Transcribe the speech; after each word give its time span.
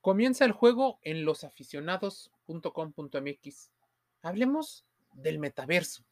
Comienza 0.00 0.46
el 0.46 0.52
juego 0.52 0.98
en 1.02 1.26
losaficionados.com.mx. 1.26 3.70
Hablemos 4.22 4.86
del 5.12 5.38
metaverso 5.38 6.06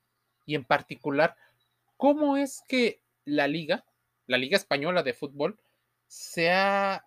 y 0.45 0.57
en 0.57 0.65
particular 0.65 1.37
cómo 1.97 2.37
es 2.37 2.63
que 2.69 3.01
la 3.25 3.49
liga, 3.49 3.87
la 4.27 4.37
liga 4.37 4.59
española 4.59 5.03
de 5.03 5.15
fútbol, 5.15 5.59
se 6.07 6.51
ha 6.51 7.07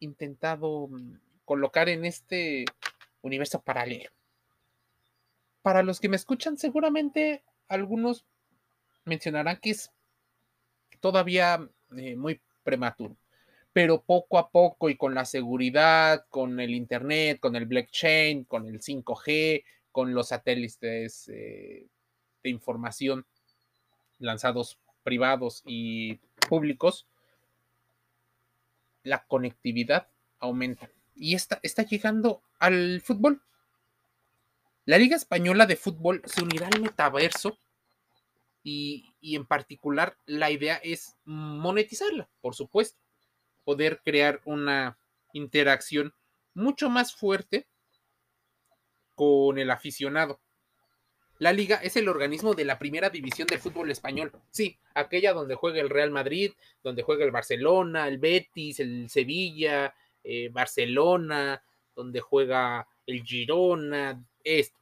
intentado 0.00 0.88
mm, 0.88 1.14
colocar 1.46 1.88
en 1.88 2.04
este 2.04 2.66
universo 3.22 3.62
paralelo. 3.62 4.10
Para 5.62 5.82
los 5.82 6.00
que 6.00 6.10
me 6.10 6.16
escuchan, 6.16 6.58
seguramente 6.58 7.42
algunos 7.66 8.26
mencionarán 9.06 9.58
que 9.58 9.70
es 9.70 9.90
todavía 11.00 11.66
eh, 11.96 12.14
muy 12.14 12.42
prematuro 12.62 13.16
pero 13.72 14.02
poco 14.02 14.38
a 14.38 14.50
poco 14.50 14.90
y 14.90 14.96
con 14.96 15.14
la 15.14 15.24
seguridad, 15.24 16.26
con 16.28 16.58
el 16.60 16.74
Internet, 16.74 17.38
con 17.40 17.54
el 17.56 17.66
blockchain, 17.66 18.44
con 18.44 18.66
el 18.66 18.80
5G, 18.80 19.64
con 19.92 20.14
los 20.14 20.28
satélites 20.28 21.28
eh, 21.28 21.86
de 22.42 22.50
información 22.50 23.26
lanzados 24.18 24.78
privados 25.02 25.62
y 25.64 26.16
públicos, 26.48 27.06
la 29.02 29.24
conectividad 29.24 30.08
aumenta. 30.40 30.90
Y 31.14 31.34
está, 31.34 31.58
está 31.62 31.84
llegando 31.84 32.42
al 32.58 33.00
fútbol. 33.00 33.40
La 34.84 34.98
Liga 34.98 35.16
Española 35.16 35.66
de 35.66 35.76
Fútbol 35.76 36.22
se 36.26 36.42
unirá 36.42 36.68
al 36.68 36.80
metaverso 36.80 37.58
y, 38.62 39.14
y 39.20 39.36
en 39.36 39.46
particular 39.46 40.16
la 40.26 40.50
idea 40.50 40.76
es 40.76 41.16
monetizarla, 41.24 42.28
por 42.40 42.54
supuesto 42.54 42.99
poder 43.70 44.00
crear 44.04 44.40
una 44.46 44.98
interacción 45.32 46.12
mucho 46.54 46.90
más 46.90 47.14
fuerte 47.14 47.68
con 49.14 49.58
el 49.58 49.70
aficionado. 49.70 50.40
La 51.38 51.52
liga 51.52 51.76
es 51.76 51.96
el 51.96 52.08
organismo 52.08 52.54
de 52.54 52.64
la 52.64 52.80
primera 52.80 53.10
división 53.10 53.46
del 53.46 53.60
fútbol 53.60 53.92
español. 53.92 54.32
Sí, 54.50 54.76
aquella 54.92 55.32
donde 55.32 55.54
juega 55.54 55.80
el 55.80 55.88
Real 55.88 56.10
Madrid, 56.10 56.50
donde 56.82 57.04
juega 57.04 57.24
el 57.24 57.30
Barcelona, 57.30 58.08
el 58.08 58.18
Betis, 58.18 58.80
el 58.80 59.08
Sevilla, 59.08 59.94
eh, 60.24 60.48
Barcelona, 60.48 61.62
donde 61.94 62.18
juega 62.18 62.88
el 63.06 63.22
Girona, 63.22 64.20
esto. 64.42 64.80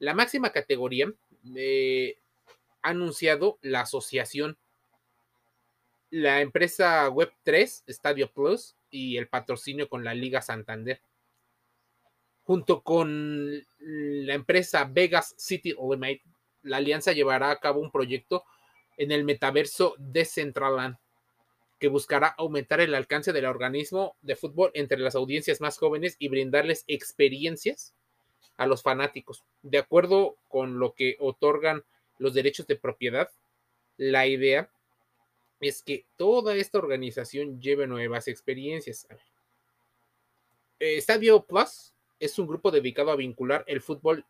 La 0.00 0.12
máxima 0.12 0.50
categoría 0.50 1.06
eh, 1.54 2.18
ha 2.82 2.88
anunciado 2.88 3.58
la 3.62 3.82
asociación 3.82 4.58
la 6.10 6.40
empresa 6.40 7.08
Web3, 7.10 7.84
Stadio 7.88 8.30
Plus, 8.30 8.74
y 8.90 9.16
el 9.16 9.28
patrocinio 9.28 9.88
con 9.88 10.04
la 10.04 10.14
Liga 10.14 10.40
Santander. 10.40 11.00
Junto 12.44 12.82
con 12.82 13.62
la 13.78 14.34
empresa 14.34 14.88
Vegas 14.90 15.34
City 15.36 15.74
Limited, 15.74 16.22
la 16.62 16.78
alianza 16.78 17.12
llevará 17.12 17.50
a 17.50 17.60
cabo 17.60 17.80
un 17.80 17.90
proyecto 17.90 18.44
en 18.96 19.12
el 19.12 19.24
metaverso 19.24 19.94
de 19.98 20.24
Centraland 20.24 20.96
que 21.78 21.88
buscará 21.88 22.28
aumentar 22.38 22.80
el 22.80 22.94
alcance 22.94 23.32
del 23.32 23.44
organismo 23.44 24.16
de 24.22 24.34
fútbol 24.34 24.70
entre 24.74 24.98
las 24.98 25.14
audiencias 25.14 25.60
más 25.60 25.78
jóvenes 25.78 26.16
y 26.18 26.28
brindarles 26.28 26.84
experiencias 26.88 27.94
a 28.56 28.66
los 28.66 28.82
fanáticos. 28.82 29.44
De 29.62 29.78
acuerdo 29.78 30.36
con 30.48 30.80
lo 30.80 30.94
que 30.94 31.16
otorgan 31.20 31.84
los 32.18 32.34
derechos 32.34 32.66
de 32.66 32.76
propiedad, 32.76 33.30
la 33.96 34.26
idea 34.26 34.70
es 35.60 35.82
que 35.82 36.06
toda 36.16 36.54
esta 36.54 36.78
organización 36.78 37.60
lleve 37.60 37.86
nuevas 37.86 38.28
experiencias. 38.28 39.08
Estadio 40.78 41.44
Plus 41.44 41.92
es 42.20 42.38
un 42.38 42.46
grupo 42.46 42.70
dedicado 42.70 43.10
a 43.10 43.16
vincular 43.16 43.64
el 43.66 43.80
fútbol 43.80 44.24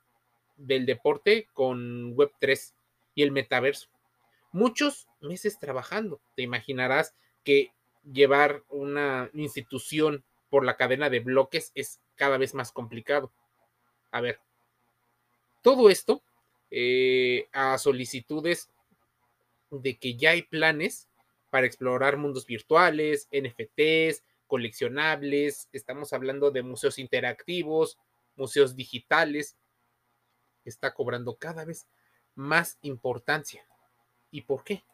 del 0.56 0.86
deporte 0.86 1.48
con 1.52 2.16
Web3 2.16 2.72
y 3.14 3.22
el 3.22 3.33
metaverso. 3.33 3.88
Muchos 4.52 5.08
meses 5.20 5.58
trabajando. 5.58 6.20
Te 6.34 6.42
imaginarás 6.42 7.14
que 7.44 7.72
llevar 8.11 8.62
una 8.70 9.30
institución 9.34 10.24
por 10.50 10.64
la 10.64 10.77
cadena 10.77 11.11
de 11.11 11.20
bloques 11.20 11.72
es 11.74 12.00
cada 12.17 12.38
vez 12.38 12.55
más 12.55 12.72
complicado. 12.72 13.30
A 14.11 14.20
ver, 14.20 14.40
todo 15.62 15.90
esto 15.90 16.22
eh, 16.70 17.48
a 17.52 17.78
solicitudes 17.78 18.70
de 19.70 19.96
que 19.96 20.17
ya 20.17 20.30
hay 20.30 20.42
planes 20.42 21.08
para 21.51 21.67
explorar 21.67 22.17
mundos 22.17 22.47
virtuales, 22.47 23.29
NFTs, 23.33 24.23
coleccionables, 24.47 25.69
estamos 25.73 26.13
hablando 26.13 26.51
de 26.51 26.63
museos 26.63 26.98
interactivos, 26.98 27.98
museos 28.36 28.75
digitales, 28.75 29.57
está 30.64 30.95
cobrando 30.95 31.36
cada 31.36 31.64
vez 31.64 31.86
más 32.35 32.79
importancia. 32.83 33.67
¿Y 34.31 34.42
por 34.42 34.64
qué? 34.64 34.85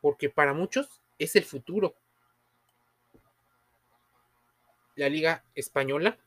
Porque 0.00 0.30
para 0.30 0.52
muchos 0.52 1.00
es 1.18 1.36
el 1.36 1.44
futuro. 1.44 1.94
La 4.94 5.08
Liga 5.08 5.44
Española 5.54 6.18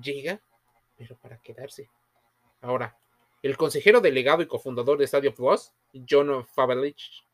llega, 0.00 0.40
pero 0.96 1.16
para 1.16 1.38
quedarse. 1.38 1.90
Ahora, 2.60 2.96
el 3.42 3.56
consejero 3.56 4.00
delegado 4.00 4.42
y 4.42 4.46
cofundador 4.46 4.98
de 4.98 5.06
Stadio 5.06 5.34
Plus, 5.34 5.72
John 6.08 6.46
Favalich, 6.46 7.24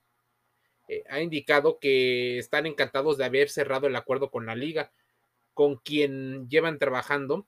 eh, 0.88 1.04
ha 1.08 1.20
indicado 1.20 1.78
que 1.78 2.38
están 2.38 2.66
encantados 2.66 3.16
de 3.16 3.24
haber 3.24 3.48
cerrado 3.48 3.86
el 3.86 3.96
acuerdo 3.96 4.30
con 4.30 4.46
la 4.46 4.54
liga, 4.54 4.92
con 5.54 5.76
quien 5.76 6.48
llevan 6.48 6.78
trabajando 6.78 7.46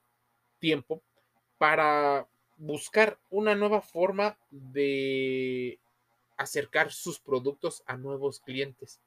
tiempo 0.59 1.03
para 1.57 2.27
buscar 2.57 3.19
una 3.29 3.55
nueva 3.55 3.81
forma 3.81 4.37
de 4.49 5.79
acercar 6.37 6.91
sus 6.91 7.19
productos 7.19 7.83
a 7.85 7.97
nuevos 7.97 8.39
clientes. 8.39 8.99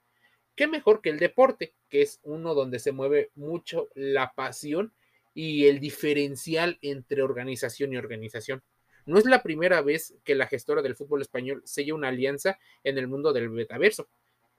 ¿Qué 0.55 0.67
mejor 0.67 1.01
que 1.01 1.11
el 1.11 1.19
deporte, 1.19 1.75
que 1.89 2.03
es 2.03 2.21
uno 2.23 2.55
donde 2.55 2.79
se 2.79 2.93
mueve 2.93 3.31
mucho 3.35 3.89
la 3.95 4.33
pasión 4.35 4.93
y 5.35 5.67
el 5.67 5.81
diferencial 5.81 6.79
entre 6.83 7.23
organización 7.23 7.93
y 7.93 7.97
organización? 7.97 8.63
No 9.07 9.19
es 9.19 9.25
la 9.25 9.43
primera 9.43 9.81
vez 9.81 10.15
que 10.23 10.35
la 10.35 10.47
gestora 10.47 10.83
del 10.83 10.97
fútbol 10.97 11.23
español 11.23 11.63
sella 11.65 11.95
una 11.95 12.09
alianza 12.09 12.59
en 12.85 12.99
el 12.99 13.09
mundo 13.09 13.33
del 13.33 13.49
metaverso 13.49 14.09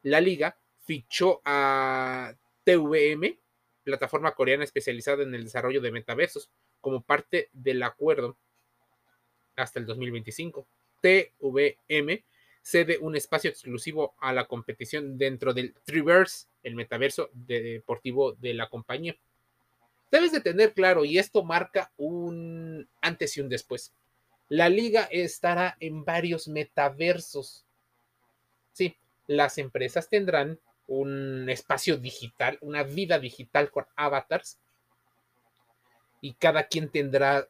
la 0.04 0.22
liga 0.22 0.58
fichó 0.84 1.42
a 1.46 2.34
TVM, 2.64 3.38
plataforma 3.84 4.34
coreana 4.34 4.64
especializada 4.64 5.24
en 5.24 5.34
el 5.36 5.44
desarrollo 5.44 5.82
de 5.82 5.92
metaversos, 5.92 6.50
como 6.80 7.02
parte 7.02 7.50
del 7.54 7.84
acuerdo 7.84 8.38
hasta 9.56 9.80
el 9.80 9.86
2025. 9.86 10.66
TVM 11.02 12.24
cede 12.62 12.98
un 13.00 13.16
espacio 13.16 13.50
exclusivo 13.50 14.16
a 14.20 14.34
la 14.34 14.46
competición 14.46 15.18
dentro 15.18 15.54
del 15.54 15.74
Triverse, 15.84 16.48
el 16.64 16.76
metaverso 16.76 17.30
deportivo 17.34 18.34
de 18.34 18.54
la 18.54 18.70
compañía. 18.70 19.16
Debes 20.12 20.32
de 20.32 20.42
tener 20.42 20.74
claro, 20.74 21.06
y 21.06 21.18
esto 21.18 21.44
marca 21.44 21.92
un 21.98 22.88
antes 23.02 23.38
y 23.38 23.42
un 23.42 23.50
después. 23.50 23.94
La 24.50 24.68
liga 24.68 25.08
estará 25.10 25.78
en 25.80 26.04
varios 26.04 26.48
metaversos. 26.50 27.66
Las 29.28 29.58
empresas 29.58 30.10
tendrán 30.10 30.60
un 30.88 31.50
espacio 31.50 31.98
digital, 31.98 32.58
una 32.62 32.84
vida 32.84 33.18
digital 33.20 33.72
con 33.72 33.86
avatars. 33.96 34.60
Y 36.20 36.34
cada 36.34 36.68
quien 36.68 36.90
tendrá. 36.90 37.48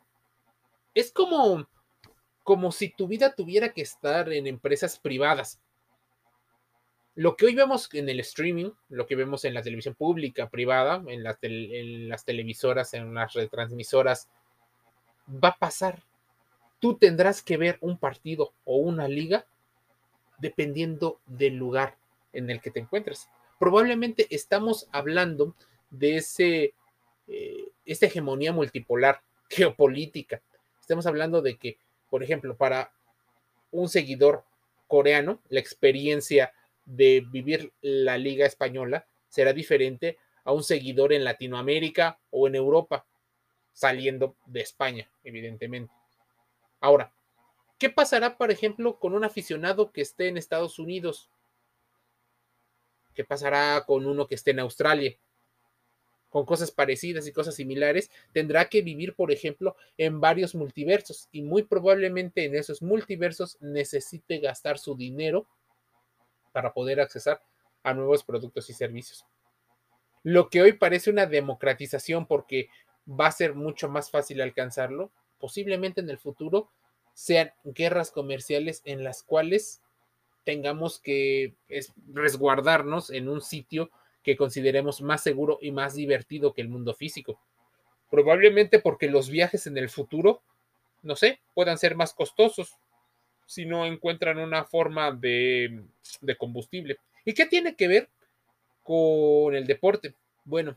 Es 0.94 1.12
como, 1.12 1.68
como 2.44 2.72
si 2.72 2.90
tu 2.90 3.08
vida 3.08 3.34
tuviera 3.34 3.70
que 3.74 3.82
estar 3.82 4.32
en 4.32 4.48
empresas 4.48 5.00
privadas. 5.00 5.60
Lo 7.16 7.36
que 7.36 7.46
hoy 7.46 7.56
vemos 7.56 7.90
en 7.94 8.08
el 8.08 8.20
streaming, 8.22 8.72
lo 8.90 9.06
que 9.06 9.16
vemos 9.16 9.44
en 9.44 9.54
la 9.54 9.62
televisión 9.62 9.96
pública, 9.96 10.50
privada, 10.50 11.04
en 11.08 11.24
las, 11.24 11.38
en 11.42 12.08
las 12.08 12.24
televisoras, 12.24 12.94
en 12.94 13.14
las 13.14 13.34
retransmisoras, 13.34 14.30
va 15.28 15.50
a 15.50 15.58
pasar. 15.58 16.04
Tú 16.80 16.98
tendrás 16.98 17.42
que 17.42 17.58
ver 17.58 17.78
un 17.82 17.98
partido 17.98 18.54
o 18.64 18.78
una 18.78 19.08
liga 19.08 19.46
dependiendo 20.42 21.22
del 21.28 21.56
lugar 21.56 21.96
en 22.34 22.50
el 22.50 22.60
que 22.60 22.72
te 22.72 22.80
encuentres. 22.80 23.30
Probablemente 23.60 24.28
estamos 24.32 24.88
hablando 24.92 25.56
de 25.92 26.18
ese, 26.18 26.74
eh, 27.28 27.70
esta 27.86 28.08
hegemonía 28.08 28.52
multipolar 28.52 29.22
geopolítica. 29.50 30.42
Estamos 30.80 31.06
hablando 31.06 31.42
de 31.42 31.58
que, 31.58 31.78
por 32.10 32.24
ejemplo, 32.24 32.58
para 32.58 32.92
un 33.72 33.88
seguidor 33.88 34.44
coreano, 34.88 35.40
la 35.50 35.60
experiencia 35.60 36.52
de 36.86 37.24
vivir 37.32 37.72
la 37.82 38.18
liga 38.18 38.46
española 38.46 39.06
será 39.30 39.54
diferente 39.54 40.18
a 40.44 40.52
un 40.52 40.64
seguidor 40.64 41.14
en 41.14 41.24
Latinoamérica 41.24 42.20
o 42.32 42.48
en 42.48 42.56
Europa, 42.56 43.06
saliendo 43.72 44.36
de 44.48 44.62
España, 44.62 45.08
evidentemente. 45.24 45.94
Ahora, 46.82 47.14
¿Qué 47.82 47.90
pasará, 47.90 48.38
por 48.38 48.52
ejemplo, 48.52 49.00
con 49.00 49.16
un 49.16 49.24
aficionado 49.24 49.92
que 49.92 50.02
esté 50.02 50.28
en 50.28 50.38
Estados 50.38 50.78
Unidos? 50.78 51.32
¿Qué 53.16 53.24
pasará 53.24 53.86
con 53.88 54.06
uno 54.06 54.28
que 54.28 54.36
esté 54.36 54.52
en 54.52 54.60
Australia? 54.60 55.18
con 56.30 56.46
cosas 56.46 56.72
parecidas 56.72 57.28
y 57.28 57.34
cosas 57.34 57.56
similares, 57.56 58.10
tendrá 58.32 58.70
que 58.70 58.82
vivir, 58.82 59.16
por 59.16 59.32
ejemplo, 59.34 59.76
en 59.98 60.22
varios 60.22 60.56
multiversos 60.56 61.28
y 61.32 61.42
muy 61.42 61.64
probablemente 61.64 62.46
en 62.46 62.56
esos 62.56 62.82
multiversos 62.82 63.58
necesite 63.60 64.38
gastar 64.38 64.78
su 64.78 64.96
dinero 64.96 65.46
para 66.54 66.72
poder 66.74 67.02
accesar 67.02 67.42
a 67.84 67.94
nuevos 67.94 68.24
productos 68.24 68.70
y 68.70 68.74
servicios. 68.74 69.26
Lo 70.24 70.50
que 70.50 70.62
hoy 70.62 70.74
parece 70.74 71.10
una 71.10 71.26
democratización 71.26 72.26
porque 72.28 72.70
va 73.06 73.26
a 73.28 73.34
ser 73.34 73.54
mucho 73.54 73.90
más 73.90 74.10
fácil 74.10 74.40
alcanzarlo, 74.40 75.12
posiblemente 75.38 76.00
en 76.00 76.10
el 76.10 76.18
futuro 76.18 76.70
sean 77.22 77.52
guerras 77.64 78.10
comerciales 78.10 78.82
en 78.84 79.04
las 79.04 79.22
cuales 79.22 79.80
tengamos 80.44 81.00
que 81.00 81.54
resguardarnos 82.12 83.12
en 83.12 83.30
un 83.30 83.42
sitio 83.42 83.92
que 84.24 84.36
consideremos 84.36 85.04
más 85.04 85.22
seguro 85.22 85.60
y 85.62 85.72
más 85.72 85.94
divertido 85.94 86.52
que 86.52 86.62
el 86.62 86.70
mundo 86.70 86.96
físico. 86.96 87.40
Probablemente 88.10 88.80
porque 88.80 89.08
los 89.08 89.30
viajes 89.30 89.68
en 89.68 89.78
el 89.78 89.90
futuro, 89.90 90.42
no 91.04 91.16
sé, 91.16 91.40
puedan 91.54 91.78
ser 91.78 91.96
más 91.96 92.12
costosos 92.16 92.76
si 93.46 93.68
no 93.68 93.86
encuentran 93.86 94.40
una 94.40 94.66
forma 94.66 95.12
de, 95.12 95.84
de 96.22 96.38
combustible. 96.38 96.98
¿Y 97.24 97.36
qué 97.36 97.46
tiene 97.46 97.76
que 97.76 97.88
ver 97.88 98.10
con 98.82 99.54
el 99.54 99.68
deporte? 99.68 100.16
Bueno, 100.44 100.76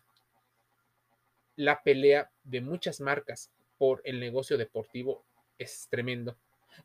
la 1.56 1.82
pelea 1.82 2.30
de 2.42 2.60
muchas 2.60 3.00
marcas 3.00 3.50
por 3.78 4.02
el 4.04 4.20
negocio 4.20 4.58
deportivo 4.58 5.24
es 5.58 5.88
tremendo. 5.90 6.36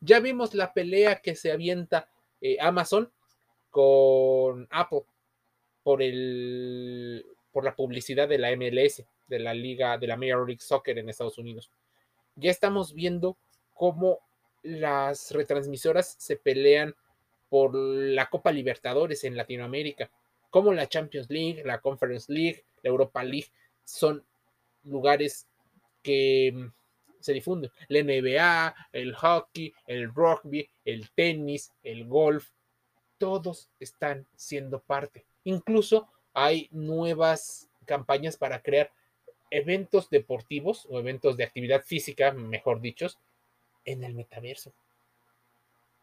Ya 0.02 0.20
vimos 0.20 0.54
la 0.54 0.74
pelea 0.74 1.22
que 1.22 1.36
se 1.36 1.52
avienta 1.52 2.10
eh, 2.42 2.58
Amazon 2.60 3.12
con 3.70 4.68
Apple 4.72 5.04
por, 5.84 6.02
el, 6.02 7.26
por 7.52 7.64
la 7.64 7.76
publicidad 7.76 8.28
de 8.28 8.38
la 8.38 8.56
MLS, 8.56 9.04
de 9.28 9.40
la 9.40 9.54
liga, 9.54 9.98
de 9.98 10.08
la 10.08 10.18
Major 10.18 10.46
League 10.46 10.62
Soccer 10.62 10.98
en 10.98 11.10
Estados 11.10 11.38
Unidos. 11.38 11.72
Ya 12.36 12.52
estamos 12.52 12.94
viendo 12.94 13.38
cómo 13.74 14.20
las 14.64 15.32
retransmisoras 15.32 16.16
se 16.18 16.36
pelean 16.36 16.96
por 17.50 17.74
la 17.76 18.30
Copa 18.30 18.52
Libertadores 18.52 19.24
en 19.24 19.36
Latinoamérica, 19.36 20.12
como 20.50 20.74
la 20.74 20.88
Champions 20.88 21.30
League, 21.30 21.64
la 21.66 21.82
Conference 21.82 22.32
League, 22.32 22.64
la 22.84 22.90
Europa 22.90 23.24
League, 23.24 23.52
son 23.84 24.24
lugares 24.84 25.48
que 26.04 26.72
se 27.20 27.34
difunden. 27.34 27.72
La 27.88 28.02
NBA, 28.04 28.76
el 28.94 29.16
hockey, 29.16 29.74
el 29.88 30.14
rugby, 30.14 30.70
el 30.86 31.10
tenis, 31.12 31.72
el 31.84 32.06
golf, 32.06 32.50
todos 33.18 33.70
están 33.80 34.26
siendo 34.36 34.80
parte. 34.80 35.26
Incluso 35.44 36.08
hay 36.34 36.70
nuevas 36.72 37.70
campañas 37.86 38.38
para 38.38 38.62
crear 38.62 38.92
eventos 39.52 40.10
deportivos 40.10 40.88
o 40.90 41.00
eventos 41.00 41.38
de 41.38 41.44
actividad 41.44 41.84
física, 41.84 42.32
mejor 42.32 42.82
dichos, 42.82 43.18
en 43.86 44.04
el 44.04 44.14
metaverso. 44.14 44.74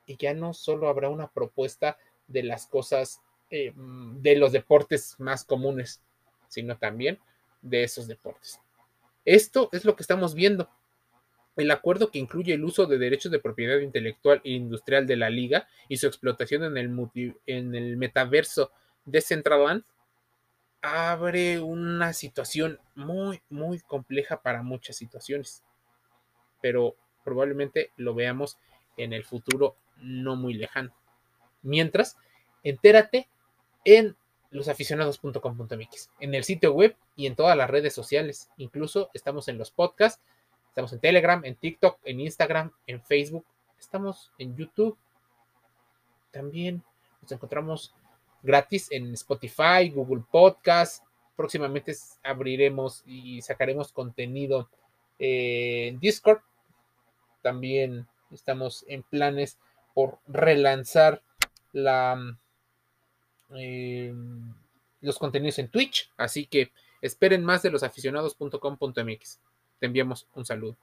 Y 0.06 0.16
ya 0.16 0.34
no 0.34 0.52
solo 0.52 0.88
habrá 0.88 1.08
una 1.08 1.28
propuesta 1.28 1.98
de 2.26 2.42
las 2.42 2.66
cosas, 2.66 3.22
eh, 3.50 3.72
de 3.74 4.36
los 4.36 4.52
deportes 4.52 5.16
más 5.18 5.44
comunes, 5.44 6.00
sino 6.48 6.76
también 6.76 7.18
de 7.62 7.82
esos 7.84 8.06
deportes. 8.06 8.60
Esto 9.24 9.68
es 9.72 9.84
lo 9.84 9.96
que 9.96 10.02
estamos 10.02 10.34
viendo. 10.34 10.68
El 11.56 11.70
acuerdo 11.70 12.10
que 12.10 12.18
incluye 12.18 12.54
el 12.54 12.64
uso 12.64 12.86
de 12.86 12.98
derechos 12.98 13.32
de 13.32 13.38
propiedad 13.38 13.78
intelectual 13.78 14.42
e 14.44 14.50
industrial 14.50 15.06
de 15.06 15.16
la 15.16 15.30
liga 15.30 15.66
y 15.88 15.96
su 15.96 16.06
explotación 16.06 16.64
en 16.64 16.76
el, 16.76 17.96
metaverso 17.96 18.72
de 19.06 19.24
abre 20.82 21.58
una 21.60 22.12
situación 22.12 22.78
muy, 22.94 23.40
muy 23.48 23.80
compleja 23.80 24.42
para 24.42 24.62
muchas 24.62 24.96
situaciones. 24.96 25.64
Pero 26.60 26.96
probablemente 27.24 27.90
lo 27.96 28.14
veamos 28.14 28.58
en 28.96 29.12
el 29.12 29.24
futuro 29.24 29.76
no 29.96 30.36
muy 30.36 30.54
lejano. 30.54 30.94
Mientras, 31.62 32.16
entérate 32.62 33.28
en 33.84 34.16
losaficionados.com.mx, 34.50 36.10
en 36.20 36.34
el 36.34 36.44
sitio 36.44 36.72
web 36.72 36.96
y 37.16 37.26
en 37.26 37.34
todas 37.34 37.56
las 37.56 37.68
redes 37.68 37.94
sociales. 37.94 38.50
Incluso 38.56 39.10
estamos 39.14 39.48
en 39.48 39.58
los 39.58 39.70
podcasts, 39.70 40.22
estamos 40.76 40.92
en 40.92 41.00
Telegram, 41.00 41.44
en 41.44 41.56
TikTok, 41.56 41.98
en 42.04 42.20
Instagram, 42.20 42.70
en 42.86 43.02
Facebook, 43.02 43.46
estamos 43.78 44.30
en 44.38 44.56
YouTube. 44.56 44.96
También 46.30 46.82
nos 47.22 47.32
encontramos 47.32 47.94
gratis 48.42 48.92
en 48.92 49.12
Spotify, 49.14 49.90
Google 49.92 50.22
Podcast. 50.30 51.02
Próximamente 51.34 51.94
abriremos 52.22 53.02
y 53.06 53.40
sacaremos 53.42 53.90
contenido 53.90 54.68
en 55.18 55.98
Discord. 55.98 56.40
También 57.42 58.06
estamos 58.30 58.84
en 58.86 59.02
planes 59.02 59.58
por 59.94 60.18
relanzar 60.26 61.22
la 61.72 62.36
Em, 63.50 64.54
los 65.00 65.18
contenidos 65.18 65.58
en 65.58 65.68
Twitch. 65.68 66.10
Así 66.16 66.46
que 66.46 66.72
esperen 67.00 67.44
más 67.44 67.62
de 67.62 67.70
los 67.70 67.82
aficionados.com.mx. 67.82 69.40
Te 69.80 69.86
enviamos 69.86 70.28
un 70.34 70.44
saludo. 70.44 70.76